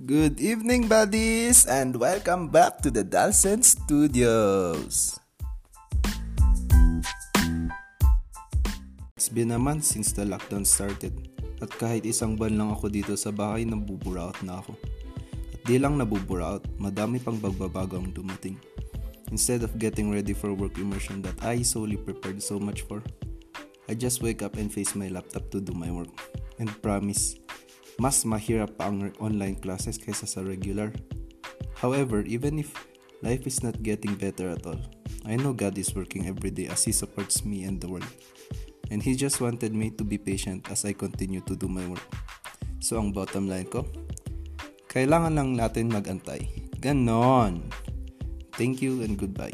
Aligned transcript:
Good 0.00 0.40
evening, 0.40 0.88
buddies, 0.88 1.68
and 1.68 1.92
welcome 1.92 2.48
back 2.48 2.80
to 2.80 2.88
the 2.88 3.04
Dalsen 3.04 3.60
Studios. 3.60 5.20
It's 9.12 9.28
been 9.28 9.52
a 9.52 9.60
month 9.60 9.84
since 9.84 10.16
the 10.16 10.24
lockdown 10.24 10.64
started, 10.64 11.28
at 11.60 11.68
kahit 11.76 12.08
isang 12.08 12.40
buwan 12.40 12.56
lang 12.56 12.72
ako 12.72 12.88
dito 12.88 13.12
sa 13.12 13.28
bahay, 13.28 13.68
nabuburaot 13.68 14.40
na 14.40 14.64
ako. 14.64 14.72
At 15.52 15.68
di 15.68 15.76
lang 15.76 16.00
nabuburaot, 16.00 16.64
madami 16.80 17.20
pang 17.20 17.36
pagbabago 17.36 18.00
ang 18.00 18.08
dumating. 18.16 18.56
Instead 19.28 19.60
of 19.60 19.76
getting 19.76 20.08
ready 20.08 20.32
for 20.32 20.56
work 20.56 20.80
immersion 20.80 21.20
that 21.20 21.36
I 21.44 21.60
solely 21.60 22.00
prepared 22.00 22.40
so 22.40 22.56
much 22.56 22.88
for, 22.88 23.04
I 23.84 23.92
just 23.92 24.24
wake 24.24 24.40
up 24.40 24.56
and 24.56 24.72
face 24.72 24.96
my 24.96 25.12
laptop 25.12 25.52
to 25.52 25.60
do 25.60 25.76
my 25.76 25.92
work. 25.92 26.08
And 26.56 26.72
promise, 26.80 27.36
mas 28.00 28.24
mahirap 28.24 28.80
pa 28.80 28.88
ang 28.88 29.12
online 29.20 29.60
classes 29.60 30.00
kaysa 30.00 30.24
sa 30.24 30.40
regular. 30.40 30.88
However, 31.84 32.24
even 32.24 32.56
if 32.56 32.72
life 33.20 33.44
is 33.44 33.60
not 33.60 33.84
getting 33.84 34.16
better 34.16 34.48
at 34.48 34.64
all, 34.64 34.80
I 35.28 35.36
know 35.36 35.52
God 35.52 35.76
is 35.76 35.92
working 35.92 36.24
every 36.24 36.48
day 36.48 36.72
as 36.72 36.88
He 36.88 36.96
supports 36.96 37.44
me 37.44 37.68
and 37.68 37.76
the 37.76 37.92
world. 37.92 38.08
And 38.88 39.04
He 39.04 39.12
just 39.20 39.44
wanted 39.44 39.76
me 39.76 39.92
to 40.00 40.02
be 40.08 40.16
patient 40.16 40.72
as 40.72 40.88
I 40.88 40.96
continue 40.96 41.44
to 41.44 41.52
do 41.52 41.68
my 41.68 41.84
work. 41.84 42.08
So 42.80 42.96
ang 42.96 43.12
bottom 43.12 43.52
line 43.52 43.68
ko, 43.68 43.84
kailangan 44.88 45.36
lang 45.36 45.60
natin 45.60 45.92
magantay. 45.92 46.48
Ganon. 46.80 47.68
Thank 48.56 48.80
you 48.80 49.04
and 49.04 49.20
goodbye. 49.20 49.52